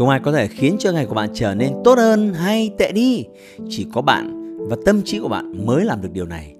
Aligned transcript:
Không 0.00 0.08
ai 0.08 0.20
có 0.20 0.32
thể 0.32 0.48
khiến 0.48 0.76
cho 0.78 0.92
ngày 0.92 1.06
của 1.06 1.14
bạn 1.14 1.28
trở 1.34 1.54
nên 1.54 1.72
tốt 1.84 1.98
hơn 1.98 2.34
hay 2.34 2.70
tệ 2.78 2.92
đi. 2.92 3.24
Chỉ 3.68 3.86
có 3.94 4.02
bạn 4.02 4.56
và 4.68 4.76
tâm 4.86 5.02
trí 5.04 5.18
của 5.18 5.28
bạn 5.28 5.66
mới 5.66 5.84
làm 5.84 6.02
được 6.02 6.08
điều 6.12 6.26
này. 6.26 6.54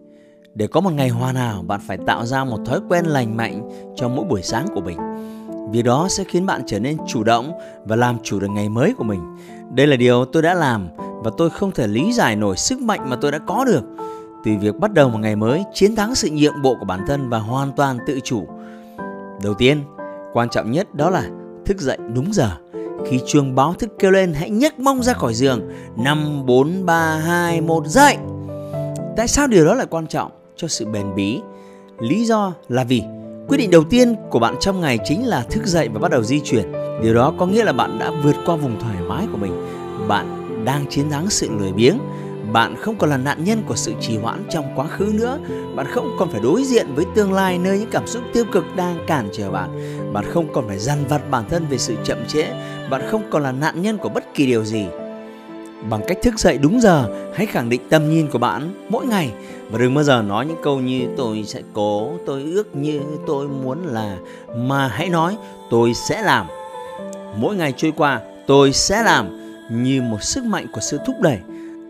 Để 0.54 0.66
có 0.66 0.80
một 0.80 0.90
ngày 0.90 1.08
hoàn 1.08 1.34
hảo, 1.34 1.62
bạn 1.62 1.80
phải 1.86 1.98
tạo 2.06 2.26
ra 2.26 2.44
một 2.44 2.58
thói 2.66 2.80
quen 2.88 3.04
lành 3.04 3.36
mạnh 3.36 3.68
cho 3.96 4.08
mỗi 4.08 4.24
buổi 4.24 4.42
sáng 4.42 4.66
của 4.74 4.80
mình. 4.80 4.98
Vì 5.72 5.82
đó 5.82 6.06
sẽ 6.10 6.24
khiến 6.24 6.46
bạn 6.46 6.62
trở 6.66 6.80
nên 6.80 6.96
chủ 7.08 7.24
động 7.24 7.52
và 7.84 7.96
làm 7.96 8.18
chủ 8.22 8.40
được 8.40 8.50
ngày 8.50 8.68
mới 8.68 8.94
của 8.94 9.04
mình. 9.04 9.20
Đây 9.74 9.86
là 9.86 9.96
điều 9.96 10.24
tôi 10.24 10.42
đã 10.42 10.54
làm 10.54 10.88
và 10.96 11.30
tôi 11.36 11.50
không 11.50 11.72
thể 11.72 11.86
lý 11.86 12.12
giải 12.12 12.36
nổi 12.36 12.56
sức 12.56 12.80
mạnh 12.80 13.10
mà 13.10 13.16
tôi 13.20 13.32
đã 13.32 13.38
có 13.38 13.64
được 13.64 13.82
từ 14.44 14.52
việc 14.60 14.76
bắt 14.76 14.92
đầu 14.92 15.08
một 15.08 15.18
ngày 15.18 15.36
mới 15.36 15.64
chiến 15.74 15.96
thắng 15.96 16.14
sự 16.14 16.28
nhượng 16.32 16.62
bộ 16.62 16.76
của 16.80 16.86
bản 16.86 17.00
thân 17.06 17.28
và 17.28 17.38
hoàn 17.38 17.72
toàn 17.72 17.98
tự 18.06 18.20
chủ. 18.24 18.46
Đầu 19.42 19.54
tiên, 19.54 19.82
quan 20.32 20.48
trọng 20.48 20.70
nhất 20.70 20.94
đó 20.94 21.10
là 21.10 21.30
thức 21.66 21.80
dậy 21.80 21.98
đúng 22.14 22.32
giờ 22.32 22.50
khi 23.06 23.20
chuông 23.26 23.54
báo 23.54 23.74
thức 23.74 23.90
kêu 23.98 24.10
lên 24.10 24.32
hãy 24.34 24.50
nhấc 24.50 24.78
mông 24.78 25.02
ra 25.02 25.12
khỏi 25.12 25.34
giường. 25.34 25.60
5, 25.96 26.46
4, 26.46 26.86
3, 26.86 27.16
2, 27.16 27.60
1 27.60 27.86
dậy! 27.86 28.16
Tại 29.16 29.28
sao 29.28 29.46
điều 29.46 29.64
đó 29.64 29.74
lại 29.74 29.86
quan 29.90 30.06
trọng 30.06 30.30
cho 30.56 30.68
sự 30.68 30.86
bền 30.86 31.14
bí? 31.14 31.40
Lý 32.00 32.24
do 32.24 32.54
là 32.68 32.84
vì 32.84 33.02
quyết 33.48 33.56
định 33.56 33.70
đầu 33.70 33.84
tiên 33.84 34.14
của 34.30 34.38
bạn 34.38 34.54
trong 34.60 34.80
ngày 34.80 34.98
chính 35.04 35.26
là 35.26 35.42
thức 35.42 35.66
dậy 35.66 35.88
và 35.92 36.00
bắt 36.00 36.10
đầu 36.10 36.22
di 36.22 36.40
chuyển. 36.40 36.72
Điều 37.02 37.14
đó 37.14 37.32
có 37.38 37.46
nghĩa 37.46 37.64
là 37.64 37.72
bạn 37.72 37.98
đã 37.98 38.10
vượt 38.22 38.36
qua 38.46 38.56
vùng 38.56 38.80
thoải 38.80 38.96
mái 39.08 39.26
của 39.32 39.38
mình. 39.38 39.66
Bạn 40.08 40.64
đang 40.64 40.86
chiến 40.90 41.10
thắng 41.10 41.30
sự 41.30 41.48
lười 41.58 41.72
biếng. 41.72 41.98
Bạn 42.52 42.76
không 42.76 42.96
còn 42.98 43.10
là 43.10 43.16
nạn 43.16 43.44
nhân 43.44 43.62
của 43.66 43.76
sự 43.76 43.92
trì 44.00 44.16
hoãn 44.16 44.44
trong 44.50 44.64
quá 44.76 44.86
khứ 44.86 45.12
nữa. 45.14 45.38
Bạn 45.74 45.86
không 45.90 46.16
còn 46.18 46.30
phải 46.30 46.40
đối 46.40 46.64
diện 46.64 46.86
với 46.94 47.04
tương 47.14 47.32
lai 47.32 47.58
nơi 47.58 47.78
những 47.78 47.90
cảm 47.90 48.06
xúc 48.06 48.22
tiêu 48.32 48.44
cực 48.52 48.64
đang 48.76 48.98
cản 49.06 49.28
trở 49.32 49.50
bạn. 49.50 49.70
Bạn 50.12 50.24
không 50.28 50.52
còn 50.52 50.68
phải 50.68 50.78
dằn 50.78 51.04
vặt 51.08 51.30
bản 51.30 51.44
thân 51.50 51.66
về 51.70 51.78
sự 51.78 51.94
chậm 52.04 52.18
trễ 52.28 52.44
bạn 52.90 53.02
không 53.10 53.22
còn 53.30 53.42
là 53.42 53.52
nạn 53.52 53.82
nhân 53.82 53.98
của 53.98 54.08
bất 54.08 54.34
kỳ 54.34 54.46
điều 54.46 54.64
gì. 54.64 54.86
Bằng 55.90 56.00
cách 56.08 56.18
thức 56.22 56.38
dậy 56.38 56.58
đúng 56.58 56.80
giờ, 56.80 57.30
hãy 57.34 57.46
khẳng 57.46 57.68
định 57.68 57.80
tầm 57.90 58.10
nhìn 58.10 58.28
của 58.28 58.38
bạn 58.38 58.74
mỗi 58.88 59.06
ngày. 59.06 59.30
Và 59.70 59.78
đừng 59.78 59.94
bao 59.94 60.04
giờ 60.04 60.22
nói 60.22 60.46
những 60.46 60.56
câu 60.62 60.80
như 60.80 61.02
tôi 61.16 61.44
sẽ 61.46 61.62
cố, 61.72 62.10
tôi 62.26 62.42
ước 62.42 62.76
như 62.76 63.00
tôi 63.26 63.48
muốn 63.48 63.86
là 63.86 64.16
mà 64.56 64.88
hãy 64.88 65.08
nói 65.08 65.36
tôi 65.70 65.94
sẽ 65.94 66.22
làm 66.22 66.46
mỗi 67.36 67.56
ngày 67.56 67.74
trôi 67.76 67.92
qua, 67.96 68.20
tôi 68.46 68.72
sẽ 68.72 69.02
làm 69.02 69.26
như 69.70 70.02
một 70.02 70.22
sức 70.22 70.44
mạnh 70.44 70.66
của 70.72 70.80
sự 70.80 70.98
thúc 71.06 71.16
đẩy. 71.20 71.38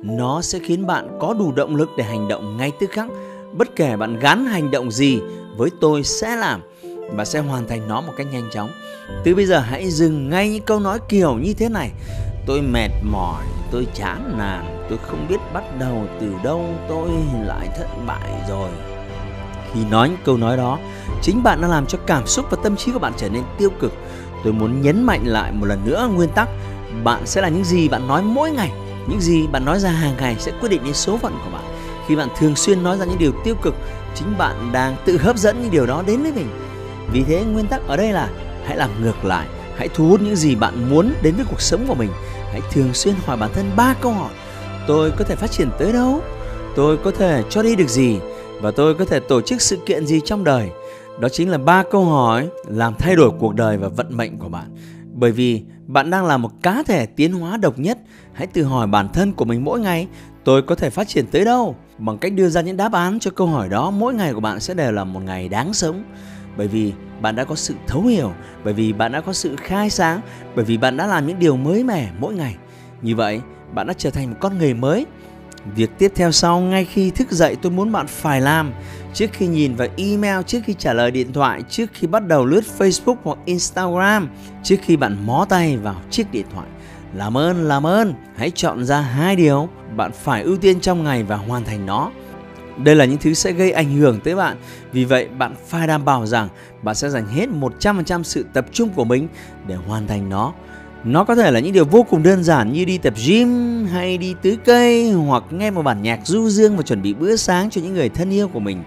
Nó 0.02 0.42
sẽ 0.42 0.58
khiến 0.58 0.86
bạn 0.86 1.18
có 1.20 1.34
đủ 1.34 1.52
động 1.52 1.76
lực 1.76 1.90
để 1.96 2.04
hành 2.04 2.28
động 2.28 2.56
ngay 2.56 2.72
tức 2.80 2.90
khắc. 2.90 3.06
Bất 3.52 3.76
kể 3.76 3.96
bạn 3.96 4.18
gắn 4.18 4.46
hành 4.46 4.70
động 4.70 4.90
gì 4.90 5.20
với 5.56 5.70
tôi 5.80 6.02
sẽ 6.02 6.36
làm 6.36 6.60
và 7.14 7.24
sẽ 7.24 7.38
hoàn 7.38 7.68
thành 7.68 7.88
nó 7.88 8.00
một 8.00 8.12
cách 8.16 8.26
nhanh 8.32 8.50
chóng. 8.52 8.70
Từ 9.24 9.34
bây 9.34 9.46
giờ 9.46 9.58
hãy 9.60 9.90
dừng 9.90 10.30
ngay 10.30 10.50
những 10.50 10.62
câu 10.62 10.80
nói 10.80 10.98
kiểu 11.08 11.34
như 11.34 11.54
thế 11.54 11.68
này. 11.68 11.90
Tôi 12.46 12.60
mệt 12.62 12.90
mỏi, 13.02 13.44
tôi 13.70 13.86
chán 13.94 14.34
nản, 14.38 14.86
tôi 14.88 14.98
không 15.02 15.26
biết 15.28 15.40
bắt 15.54 15.64
đầu 15.78 16.06
từ 16.20 16.32
đâu, 16.44 16.64
tôi 16.88 17.08
lại 17.46 17.68
thất 17.76 17.86
bại 18.06 18.30
rồi. 18.48 18.70
Khi 19.74 19.80
nói 19.90 20.08
những 20.08 20.18
câu 20.24 20.36
nói 20.36 20.56
đó, 20.56 20.78
chính 21.22 21.42
bạn 21.42 21.60
đã 21.60 21.68
làm 21.68 21.86
cho 21.86 21.98
cảm 22.06 22.26
xúc 22.26 22.46
và 22.50 22.56
tâm 22.62 22.76
trí 22.76 22.92
của 22.92 22.98
bạn 22.98 23.12
trở 23.16 23.28
nên 23.28 23.42
tiêu 23.58 23.70
cực. 23.80 23.92
Tôi 24.44 24.52
muốn 24.52 24.82
nhấn 24.82 25.02
mạnh 25.02 25.22
lại 25.24 25.52
một 25.52 25.66
lần 25.66 25.80
nữa 25.84 26.08
nguyên 26.14 26.28
tắc, 26.28 26.48
bạn 27.04 27.26
sẽ 27.26 27.40
là 27.40 27.48
những 27.48 27.64
gì 27.64 27.88
bạn 27.88 28.08
nói 28.08 28.22
mỗi 28.22 28.50
ngày. 28.50 28.72
Những 29.08 29.20
gì 29.20 29.46
bạn 29.46 29.64
nói 29.64 29.80
ra 29.80 29.90
hàng 29.90 30.16
ngày 30.16 30.36
sẽ 30.38 30.52
quyết 30.60 30.68
định 30.68 30.84
đến 30.84 30.94
số 30.94 31.16
phận 31.16 31.32
của 31.44 31.50
bạn. 31.50 31.64
Khi 32.06 32.16
bạn 32.16 32.28
thường 32.38 32.56
xuyên 32.56 32.82
nói 32.82 32.98
ra 32.98 33.04
những 33.04 33.18
điều 33.18 33.32
tiêu 33.44 33.54
cực, 33.62 33.74
chính 34.14 34.38
bạn 34.38 34.70
đang 34.72 34.96
tự 35.04 35.18
hấp 35.18 35.36
dẫn 35.36 35.62
những 35.62 35.70
điều 35.70 35.86
đó 35.86 36.02
đến 36.06 36.22
với 36.22 36.32
mình 36.32 36.48
vì 37.12 37.22
thế 37.22 37.44
nguyên 37.44 37.66
tắc 37.66 37.86
ở 37.86 37.96
đây 37.96 38.12
là 38.12 38.30
hãy 38.64 38.76
làm 38.76 38.90
ngược 39.02 39.24
lại, 39.24 39.46
hãy 39.76 39.88
thu 39.94 40.08
hút 40.08 40.20
những 40.22 40.36
gì 40.36 40.54
bạn 40.54 40.90
muốn 40.90 41.12
đến 41.22 41.34
với 41.36 41.44
cuộc 41.50 41.60
sống 41.60 41.84
của 41.88 41.94
mình. 41.94 42.10
Hãy 42.52 42.60
thường 42.72 42.94
xuyên 42.94 43.14
hỏi 43.24 43.36
bản 43.36 43.50
thân 43.54 43.70
ba 43.76 43.94
câu 44.00 44.12
hỏi. 44.12 44.30
Tôi 44.86 45.10
có 45.10 45.24
thể 45.24 45.36
phát 45.36 45.50
triển 45.50 45.68
tới 45.78 45.92
đâu? 45.92 46.20
Tôi 46.76 46.96
có 46.96 47.10
thể 47.10 47.42
cho 47.50 47.62
đi 47.62 47.76
được 47.76 47.88
gì? 47.88 48.18
Và 48.60 48.70
tôi 48.70 48.94
có 48.94 49.04
thể 49.04 49.20
tổ 49.20 49.40
chức 49.40 49.62
sự 49.62 49.78
kiện 49.86 50.06
gì 50.06 50.20
trong 50.24 50.44
đời? 50.44 50.70
Đó 51.20 51.28
chính 51.28 51.50
là 51.50 51.58
ba 51.58 51.82
câu 51.90 52.04
hỏi 52.04 52.48
làm 52.68 52.94
thay 52.98 53.16
đổi 53.16 53.30
cuộc 53.38 53.54
đời 53.54 53.76
và 53.76 53.88
vận 53.88 54.16
mệnh 54.16 54.38
của 54.38 54.48
bạn. 54.48 54.76
Bởi 55.14 55.32
vì 55.32 55.62
bạn 55.86 56.10
đang 56.10 56.26
là 56.26 56.36
một 56.36 56.50
cá 56.62 56.82
thể 56.86 57.06
tiến 57.06 57.32
hóa 57.32 57.56
độc 57.56 57.78
nhất, 57.78 57.98
hãy 58.32 58.46
tự 58.46 58.62
hỏi 58.64 58.86
bản 58.86 59.08
thân 59.12 59.32
của 59.32 59.44
mình 59.44 59.64
mỗi 59.64 59.80
ngày, 59.80 60.08
tôi 60.44 60.62
có 60.62 60.74
thể 60.74 60.90
phát 60.90 61.08
triển 61.08 61.26
tới 61.26 61.44
đâu? 61.44 61.76
Bằng 61.98 62.18
cách 62.18 62.32
đưa 62.32 62.48
ra 62.48 62.60
những 62.60 62.76
đáp 62.76 62.92
án 62.92 63.18
cho 63.20 63.30
câu 63.30 63.46
hỏi 63.46 63.68
đó, 63.68 63.90
mỗi 63.90 64.14
ngày 64.14 64.34
của 64.34 64.40
bạn 64.40 64.60
sẽ 64.60 64.74
đều 64.74 64.92
là 64.92 65.04
một 65.04 65.20
ngày 65.20 65.48
đáng 65.48 65.74
sống 65.74 66.04
bởi 66.56 66.68
vì 66.68 66.92
bạn 67.20 67.36
đã 67.36 67.44
có 67.44 67.54
sự 67.54 67.74
thấu 67.86 68.02
hiểu, 68.02 68.32
bởi 68.64 68.74
vì 68.74 68.92
bạn 68.92 69.12
đã 69.12 69.20
có 69.20 69.32
sự 69.32 69.56
khai 69.56 69.90
sáng, 69.90 70.20
bởi 70.54 70.64
vì 70.64 70.76
bạn 70.76 70.96
đã 70.96 71.06
làm 71.06 71.26
những 71.26 71.38
điều 71.38 71.56
mới 71.56 71.84
mẻ 71.84 72.10
mỗi 72.18 72.34
ngày. 72.34 72.56
Như 73.02 73.16
vậy, 73.16 73.40
bạn 73.74 73.86
đã 73.86 73.94
trở 73.98 74.10
thành 74.10 74.30
một 74.30 74.36
con 74.40 74.58
người 74.58 74.74
mới. 74.74 75.06
Việc 75.76 75.90
tiếp 75.98 76.12
theo 76.14 76.32
sau, 76.32 76.60
ngay 76.60 76.84
khi 76.84 77.10
thức 77.10 77.30
dậy, 77.30 77.56
tôi 77.62 77.72
muốn 77.72 77.92
bạn 77.92 78.06
phải 78.06 78.40
làm. 78.40 78.72
Trước 79.14 79.30
khi 79.32 79.46
nhìn 79.46 79.74
vào 79.74 79.88
email, 79.96 80.42
trước 80.46 80.58
khi 80.64 80.74
trả 80.78 80.92
lời 80.92 81.10
điện 81.10 81.32
thoại, 81.32 81.62
trước 81.68 81.90
khi 81.92 82.06
bắt 82.06 82.26
đầu 82.26 82.46
lướt 82.46 82.64
facebook 82.78 83.16
hoặc 83.22 83.38
instagram, 83.44 84.28
trước 84.62 84.76
khi 84.82 84.96
bạn 84.96 85.26
mó 85.26 85.46
tay 85.48 85.76
vào 85.76 85.96
chiếc 86.10 86.32
điện 86.32 86.46
thoại. 86.54 86.66
Làm 87.14 87.36
ơn 87.36 87.68
làm 87.68 87.86
ơn. 87.86 88.14
Hãy 88.36 88.50
chọn 88.54 88.84
ra 88.84 89.00
hai 89.00 89.36
điều 89.36 89.68
bạn 89.96 90.10
phải 90.12 90.42
ưu 90.42 90.56
tiên 90.56 90.80
trong 90.80 91.04
ngày 91.04 91.22
và 91.22 91.36
hoàn 91.36 91.64
thành 91.64 91.86
nó 91.86 92.10
đây 92.84 92.96
là 92.96 93.04
những 93.04 93.18
thứ 93.18 93.34
sẽ 93.34 93.52
gây 93.52 93.72
ảnh 93.72 93.96
hưởng 93.96 94.20
tới 94.20 94.34
bạn. 94.34 94.56
Vì 94.92 95.04
vậy, 95.04 95.28
bạn 95.38 95.54
phải 95.68 95.86
đảm 95.86 96.04
bảo 96.04 96.26
rằng 96.26 96.48
bạn 96.82 96.94
sẽ 96.94 97.10
dành 97.10 97.26
hết 97.26 97.48
100% 97.80 98.22
sự 98.22 98.46
tập 98.52 98.66
trung 98.72 98.88
của 98.88 99.04
mình 99.04 99.28
để 99.66 99.74
hoàn 99.74 100.06
thành 100.06 100.28
nó. 100.28 100.52
Nó 101.04 101.24
có 101.24 101.34
thể 101.34 101.50
là 101.50 101.60
những 101.60 101.72
điều 101.72 101.84
vô 101.84 102.06
cùng 102.10 102.22
đơn 102.22 102.44
giản 102.44 102.72
như 102.72 102.84
đi 102.84 102.98
tập 102.98 103.14
gym 103.26 103.48
hay 103.92 104.18
đi 104.18 104.34
tưới 104.42 104.58
cây 104.64 105.12
hoặc 105.12 105.44
nghe 105.50 105.70
một 105.70 105.82
bản 105.82 106.02
nhạc 106.02 106.20
du 106.24 106.48
dương 106.48 106.76
và 106.76 106.82
chuẩn 106.82 107.02
bị 107.02 107.14
bữa 107.14 107.36
sáng 107.36 107.70
cho 107.70 107.80
những 107.80 107.94
người 107.94 108.08
thân 108.08 108.30
yêu 108.30 108.48
của 108.48 108.60
mình. 108.60 108.82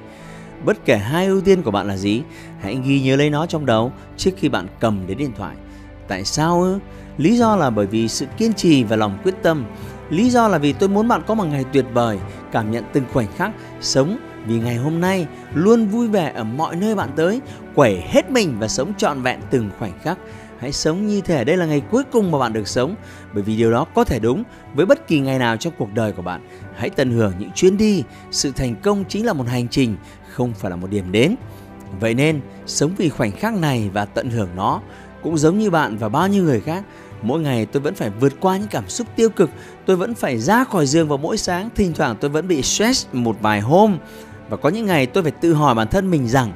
Bất 0.66 0.86
kể 0.86 0.98
hai 0.98 1.26
ưu 1.26 1.42
tiên 1.42 1.62
của 1.62 1.72
bạn 1.72 1.88
là 1.88 1.98
gì, 1.98 2.22
hãy 2.62 2.78
ghi 2.86 3.02
nhớ 3.02 3.16
lấy 3.16 3.30
nó 3.30 3.46
trong 3.46 3.66
đầu 3.66 3.92
trước 4.18 4.32
khi 4.38 4.50
bạn 4.50 4.68
cầm 4.80 5.08
đến 5.08 5.18
điện 5.18 5.32
thoại. 5.38 5.56
Tại 6.08 6.26
sao 6.26 6.62
ư? 6.62 6.80
Lý 7.18 7.38
do 7.38 7.56
là 7.56 7.70
bởi 7.70 7.86
vì 7.86 8.08
sự 8.08 8.26
kiên 8.38 8.54
trì 8.54 8.84
và 8.84 8.96
lòng 8.96 9.18
quyết 9.24 9.36
tâm. 9.44 9.66
Lý 10.14 10.30
do 10.30 10.48
là 10.48 10.58
vì 10.58 10.74
tôi 10.74 10.90
muốn 10.90 11.08
bạn 11.08 11.22
có 11.28 11.34
một 11.34 11.46
ngày 11.46 11.66
tuyệt 11.74 11.86
vời, 11.94 12.20
cảm 12.52 12.72
nhận 12.72 12.84
từng 12.94 13.04
khoảnh 13.14 13.28
khắc, 13.36 13.52
sống 13.82 14.18
vì 14.46 14.60
ngày 14.60 14.76
hôm 14.76 15.02
nay 15.02 15.28
luôn 15.54 15.88
vui 15.88 16.08
vẻ 16.08 16.32
ở 16.36 16.44
mọi 16.44 16.76
nơi 16.76 16.96
bạn 16.96 17.10
tới, 17.16 17.42
quẩy 17.76 18.02
hết 18.02 18.32
mình 18.32 18.56
và 18.60 18.68
sống 18.68 18.94
trọn 18.98 19.22
vẹn 19.22 19.40
từng 19.50 19.70
khoảnh 19.80 20.00
khắc. 20.04 20.18
Hãy 20.60 20.72
sống 20.72 21.08
như 21.08 21.22
thể 21.22 21.44
đây 21.44 21.58
là 21.58 21.66
ngày 21.66 21.82
cuối 21.92 22.04
cùng 22.12 22.32
mà 22.32 22.40
bạn 22.40 22.54
được 22.54 22.68
sống, 22.68 22.96
bởi 23.34 23.44
vì 23.44 23.58
điều 23.58 23.72
đó 23.72 23.86
có 23.96 24.04
thể 24.04 24.20
đúng 24.20 24.44
với 24.74 24.86
bất 24.86 25.08
kỳ 25.08 25.20
ngày 25.20 25.40
nào 25.40 25.58
trong 25.58 25.74
cuộc 25.78 25.94
đời 25.94 26.12
của 26.12 26.22
bạn. 26.22 26.48
Hãy 26.76 26.90
tận 26.90 27.12
hưởng 27.12 27.34
những 27.40 27.52
chuyến 27.56 27.78
đi, 27.78 28.04
sự 28.32 28.52
thành 28.52 28.76
công 28.76 29.04
chính 29.10 29.26
là 29.26 29.34
một 29.34 29.48
hành 29.48 29.68
trình, 29.68 29.96
không 30.30 30.54
phải 30.54 30.72
là 30.72 30.76
một 30.76 30.90
điểm 30.90 31.12
đến. 31.12 31.36
Vậy 32.00 32.14
nên, 32.14 32.42
sống 32.66 32.92
vì 32.98 33.10
khoảnh 33.10 33.32
khắc 33.32 33.54
này 33.54 33.90
và 33.94 34.06
tận 34.06 34.30
hưởng 34.30 34.50
nó 34.56 34.82
cũng 35.24 35.38
giống 35.38 35.60
như 35.60 35.70
bạn 35.70 35.98
và 35.98 36.10
bao 36.10 36.28
nhiêu 36.28 36.44
người 36.44 36.62
khác 36.62 36.84
mỗi 37.24 37.40
ngày 37.40 37.66
tôi 37.66 37.82
vẫn 37.82 37.96
phải 37.96 38.10
vượt 38.10 38.34
qua 38.40 38.58
những 38.58 38.68
cảm 38.68 38.90
xúc 38.90 39.08
tiêu 39.16 39.30
cực. 39.30 39.50
Tôi 39.86 39.96
vẫn 39.96 40.16
phải 40.16 40.40
ra 40.40 40.64
khỏi 40.64 40.86
giường 40.86 41.08
vào 41.08 41.18
mỗi 41.18 41.38
sáng, 41.38 41.70
thỉnh 41.76 41.94
thoảng 41.94 42.16
tôi 42.22 42.30
vẫn 42.30 42.48
bị 42.48 42.62
stress 42.62 43.08
một 43.14 43.36
vài 43.42 43.62
hôm. 43.62 43.98
Và 44.50 44.58
có 44.58 44.70
những 44.70 44.86
ngày 44.86 45.06
tôi 45.06 45.24
phải 45.24 45.32
tự 45.32 45.54
hỏi 45.54 45.76
bản 45.76 45.88
thân 45.88 46.12
mình 46.12 46.28
rằng, 46.28 46.52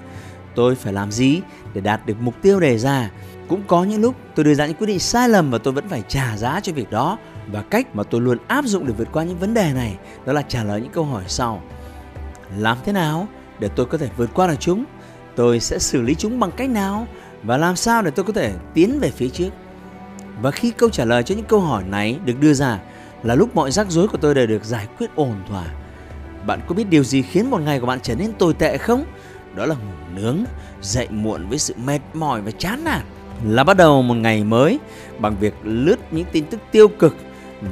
tôi 0.56 0.76
phải 0.76 0.94
làm 0.94 1.12
gì 1.12 1.42
để 1.74 1.82
đạt 1.82 2.06
được 2.06 2.16
mục 2.20 2.34
tiêu 2.42 2.60
đề 2.60 2.78
ra? 2.78 3.12
Cũng 3.48 3.62
có 3.68 3.84
những 3.84 4.02
lúc 4.02 4.16
tôi 4.36 4.46
đưa 4.46 4.54
ra 4.54 4.66
những 4.66 4.76
quyết 4.76 4.88
định 4.88 5.00
sai 5.00 5.30
lầm 5.30 5.52
và 5.52 5.58
tôi 5.58 5.74
vẫn 5.74 5.90
phải 5.90 6.04
trả 6.08 6.38
giá 6.38 6.60
cho 6.60 6.74
việc 6.74 6.92
đó. 6.92 7.18
Và 7.52 7.62
cách 7.62 7.96
mà 7.96 8.04
tôi 8.04 8.22
luôn 8.22 8.38
áp 8.48 8.66
dụng 8.66 8.88
để 8.88 8.94
vượt 8.98 9.08
qua 9.14 9.24
những 9.24 9.40
vấn 9.40 9.54
đề 9.54 9.74
này, 9.74 9.98
đó 10.26 10.34
là 10.34 10.42
trả 10.42 10.64
lời 10.64 10.82
những 10.82 10.92
câu 10.92 11.04
hỏi 11.04 11.24
sau. 11.28 11.62
Làm 12.58 12.78
thế 12.86 12.92
nào 12.92 13.28
để 13.60 13.70
tôi 13.76 13.86
có 13.86 13.98
thể 13.98 14.10
vượt 14.18 14.30
qua 14.34 14.48
được 14.48 14.60
chúng? 14.60 14.84
Tôi 15.36 15.60
sẽ 15.60 15.80
xử 15.80 16.02
lý 16.02 16.16
chúng 16.16 16.40
bằng 16.40 16.52
cách 16.52 16.70
nào? 16.70 17.08
Và 17.44 17.58
làm 17.58 17.76
sao 17.76 18.02
để 18.02 18.12
tôi 18.12 18.26
có 18.26 18.34
thể 18.34 18.54
tiến 18.74 19.00
về 19.00 19.10
phía 19.10 19.30
trước? 19.30 19.50
Và 20.42 20.52
khi 20.52 20.72
câu 20.72 20.90
trả 20.90 21.06
lời 21.06 21.24
cho 21.24 21.36
những 21.36 21.46
câu 21.46 21.60
hỏi 21.60 21.84
này 21.84 22.20
được 22.26 22.40
đưa 22.40 22.54
ra 22.54 22.80
là 23.24 23.36
lúc 23.36 23.56
mọi 23.56 23.72
rắc 23.72 23.88
rối 23.90 24.08
của 24.08 24.18
tôi 24.18 24.36
đều 24.36 24.48
được 24.48 24.66
giải 24.66 24.88
quyết 24.98 25.16
ổn 25.16 25.36
thỏa. 25.50 25.66
Bạn 26.48 26.60
có 26.68 26.76
biết 26.76 26.90
điều 26.90 27.04
gì 27.04 27.22
khiến 27.22 27.50
một 27.50 27.62
ngày 27.62 27.80
của 27.80 27.86
bạn 27.86 28.00
trở 28.04 28.16
nên 28.16 28.34
tồi 28.34 28.54
tệ 28.54 28.78
không? 28.78 29.06
Đó 29.56 29.66
là 29.66 29.76
ngủ 29.76 30.22
nướng, 30.22 30.38
dậy 30.82 31.08
muộn 31.10 31.50
với 31.50 31.58
sự 31.58 31.74
mệt 31.86 32.00
mỏi 32.14 32.42
và 32.42 32.52
chán 32.52 32.84
nản. 32.84 33.02
Là 33.46 33.64
bắt 33.64 33.78
đầu 33.78 34.02
một 34.02 34.14
ngày 34.14 34.44
mới 34.44 34.80
bằng 35.20 35.36
việc 35.40 35.54
lướt 35.64 35.96
những 36.12 36.26
tin 36.32 36.46
tức 36.46 36.60
tiêu 36.72 36.88
cực 36.88 37.16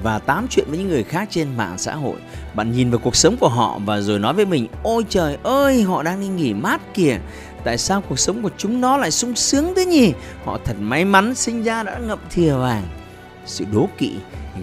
và 0.04 0.20
tám 0.20 0.48
chuyện 0.50 0.66
với 0.70 0.78
những 0.78 0.88
người 0.88 1.04
khác 1.04 1.28
trên 1.32 1.58
mạng 1.58 1.78
xã 1.78 1.96
hội. 1.96 2.16
Bạn 2.54 2.72
nhìn 2.72 2.90
vào 2.90 3.00
cuộc 3.00 3.16
sống 3.16 3.38
của 3.40 3.50
họ 3.50 3.80
và 3.86 4.02
rồi 4.02 4.20
nói 4.20 4.34
với 4.34 4.46
mình, 4.46 4.68
Ôi 4.84 5.06
trời 5.10 5.38
ơi, 5.44 5.82
họ 5.82 6.04
đang 6.04 6.22
đi 6.22 6.28
nghỉ 6.28 6.54
mát 6.54 6.94
kìa. 6.94 7.20
Tại 7.66 7.78
sao 7.78 8.02
cuộc 8.10 8.20
sống 8.20 8.42
của 8.42 8.50
chúng 8.58 8.82
nó 8.82 8.98
lại 8.98 9.12
sung 9.12 9.36
sướng 9.36 9.74
thế 9.76 9.86
nhỉ? 9.86 10.14
Họ 10.46 10.60
thật 10.66 10.76
may 10.80 11.06
mắn 11.06 11.36
sinh 11.36 11.64
ra 11.64 11.84
đã 11.84 12.00
ngậm 12.08 12.20
thìa 12.30 12.54
vàng. 12.54 12.84
Sự 13.46 13.66
đố 13.74 13.90
kỵ, 13.98 14.12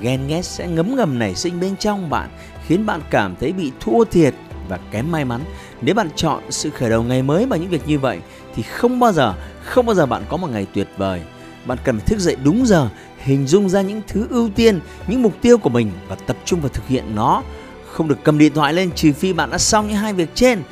ghen 0.00 0.20
ghét 0.28 0.42
sẽ 0.42 0.68
ngấm 0.68 0.96
ngầm 0.96 1.18
nảy 1.18 1.34
sinh 1.34 1.60
bên 1.60 1.76
trong 1.76 2.10
bạn 2.10 2.28
Khiến 2.66 2.86
bạn 2.86 3.00
cảm 3.10 3.36
thấy 3.40 3.52
bị 3.52 3.72
thua 3.80 4.04
thiệt 4.04 4.34
và 4.68 4.78
kém 4.90 5.12
may 5.12 5.24
mắn. 5.24 5.40
Nếu 5.80 5.94
bạn 5.94 6.08
chọn 6.16 6.42
sự 6.50 6.70
khởi 6.70 6.90
đầu 6.90 7.02
ngày 7.02 7.22
mới 7.22 7.46
bằng 7.46 7.60
những 7.60 7.70
việc 7.70 7.88
như 7.88 7.98
vậy 7.98 8.18
Thì 8.54 8.62
không 8.62 9.00
bao 9.00 9.12
giờ, 9.12 9.34
không 9.64 9.86
bao 9.86 9.94
giờ 9.94 10.06
bạn 10.06 10.22
có 10.28 10.36
một 10.36 10.50
ngày 10.50 10.66
tuyệt 10.74 10.88
vời. 10.96 11.20
Bạn 11.66 11.78
cần 11.84 11.98
phải 11.98 12.06
thức 12.06 12.18
dậy 12.18 12.36
đúng 12.44 12.66
giờ 12.66 12.88
hình 13.18 13.46
dung 13.46 13.68
ra 13.68 13.82
những 13.82 14.02
thứ 14.06 14.26
ưu 14.30 14.48
tiên 14.48 14.80
những 15.06 15.22
mục 15.22 15.32
tiêu 15.40 15.58
của 15.58 15.70
mình 15.70 15.90
và 16.08 16.16
tập 16.26 16.36
trung 16.44 16.60
vào 16.60 16.68
thực 16.68 16.88
hiện 16.88 17.04
nó. 17.14 17.42
Không 17.86 18.08
được 18.08 18.18
cầm 18.24 18.38
điện 18.38 18.52
thoại 18.54 18.74
lên 18.74 18.90
trừ 18.90 19.12
phi 19.12 19.32
bạn 19.32 19.50
đã 19.50 19.58
xong 19.58 19.88
những 19.88 19.96
hai 19.96 20.12
việc 20.12 20.28
trên 20.34 20.62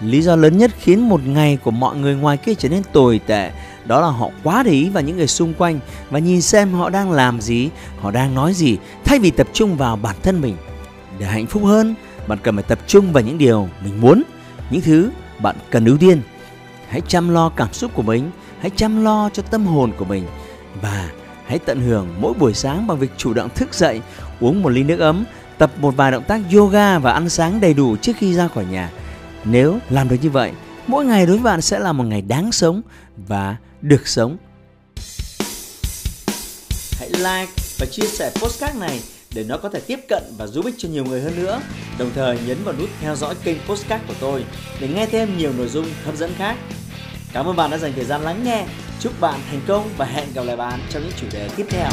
lý 0.00 0.22
do 0.22 0.36
lớn 0.36 0.58
nhất 0.58 0.70
khiến 0.78 1.08
một 1.08 1.26
ngày 1.26 1.58
của 1.64 1.70
mọi 1.70 1.96
người 1.96 2.14
ngoài 2.14 2.36
kia 2.36 2.54
trở 2.54 2.68
nên 2.68 2.82
tồi 2.92 3.20
tệ 3.26 3.50
đó 3.84 4.00
là 4.00 4.06
họ 4.06 4.30
quá 4.42 4.62
để 4.62 4.70
ý 4.70 4.88
vào 4.88 5.02
những 5.02 5.16
người 5.16 5.26
xung 5.26 5.54
quanh 5.54 5.80
và 6.10 6.18
nhìn 6.18 6.40
xem 6.40 6.72
họ 6.72 6.90
đang 6.90 7.10
làm 7.10 7.40
gì 7.40 7.70
họ 8.00 8.10
đang 8.10 8.34
nói 8.34 8.54
gì 8.54 8.76
thay 9.04 9.18
vì 9.18 9.30
tập 9.30 9.48
trung 9.52 9.76
vào 9.76 9.96
bản 9.96 10.16
thân 10.22 10.40
mình 10.40 10.56
để 11.18 11.26
hạnh 11.26 11.46
phúc 11.46 11.64
hơn 11.64 11.94
bạn 12.26 12.38
cần 12.42 12.54
phải 12.54 12.64
tập 12.64 12.78
trung 12.86 13.12
vào 13.12 13.22
những 13.22 13.38
điều 13.38 13.68
mình 13.84 14.00
muốn 14.00 14.22
những 14.70 14.80
thứ 14.80 15.10
bạn 15.42 15.56
cần 15.70 15.84
ưu 15.84 15.98
tiên 15.98 16.22
hãy 16.88 17.00
chăm 17.08 17.28
lo 17.28 17.48
cảm 17.48 17.72
xúc 17.72 17.90
của 17.94 18.02
mình 18.02 18.30
hãy 18.60 18.70
chăm 18.76 19.04
lo 19.04 19.30
cho 19.32 19.42
tâm 19.42 19.66
hồn 19.66 19.92
của 19.98 20.04
mình 20.04 20.26
và 20.82 21.10
hãy 21.50 21.58
tận 21.58 21.80
hưởng 21.80 22.08
mỗi 22.20 22.34
buổi 22.34 22.54
sáng 22.54 22.86
bằng 22.86 22.98
việc 22.98 23.10
chủ 23.16 23.34
động 23.34 23.48
thức 23.54 23.74
dậy, 23.74 24.00
uống 24.40 24.62
một 24.62 24.68
ly 24.68 24.82
nước 24.82 25.00
ấm, 25.00 25.24
tập 25.58 25.70
một 25.80 25.96
vài 25.96 26.12
động 26.12 26.24
tác 26.24 26.40
yoga 26.54 26.98
và 26.98 27.12
ăn 27.12 27.28
sáng 27.28 27.60
đầy 27.60 27.74
đủ 27.74 27.96
trước 27.96 28.12
khi 28.16 28.34
ra 28.34 28.48
khỏi 28.48 28.64
nhà. 28.70 28.90
Nếu 29.44 29.78
làm 29.90 30.08
được 30.08 30.16
như 30.22 30.30
vậy, 30.30 30.52
mỗi 30.86 31.04
ngày 31.04 31.26
đối 31.26 31.36
với 31.36 31.44
bạn 31.44 31.60
sẽ 31.60 31.78
là 31.78 31.92
một 31.92 32.04
ngày 32.04 32.22
đáng 32.22 32.52
sống 32.52 32.82
và 33.16 33.56
được 33.80 34.08
sống. 34.08 34.36
Hãy 36.98 37.10
like 37.10 37.52
và 37.78 37.86
chia 37.90 38.06
sẻ 38.06 38.30
postcard 38.34 38.78
này 38.78 39.00
để 39.34 39.44
nó 39.44 39.56
có 39.56 39.68
thể 39.68 39.80
tiếp 39.80 40.00
cận 40.08 40.22
và 40.38 40.46
giúp 40.46 40.64
ích 40.64 40.74
cho 40.78 40.88
nhiều 40.88 41.04
người 41.04 41.20
hơn 41.20 41.36
nữa. 41.36 41.60
Đồng 41.98 42.10
thời 42.14 42.38
nhấn 42.46 42.64
vào 42.64 42.74
nút 42.78 42.88
theo 43.00 43.16
dõi 43.16 43.34
kênh 43.44 43.56
postcard 43.66 44.04
của 44.08 44.14
tôi 44.20 44.44
để 44.80 44.88
nghe 44.88 45.06
thêm 45.06 45.38
nhiều 45.38 45.52
nội 45.52 45.68
dung 45.68 45.86
hấp 46.04 46.16
dẫn 46.16 46.32
khác. 46.38 46.56
Cảm 47.32 47.46
ơn 47.46 47.56
bạn 47.56 47.70
đã 47.70 47.78
dành 47.78 47.92
thời 47.96 48.04
gian 48.04 48.22
lắng 48.22 48.44
nghe. 48.44 48.66
Chúc 49.00 49.20
bạn 49.20 49.40
thành 49.50 49.60
công 49.66 49.90
và 49.96 50.04
hẹn 50.04 50.28
gặp 50.34 50.42
lại 50.42 50.56
bạn 50.56 50.80
trong 50.90 51.02
những 51.02 51.12
chủ 51.20 51.26
đề 51.32 51.48
tiếp 51.56 51.66
theo. 51.70 51.90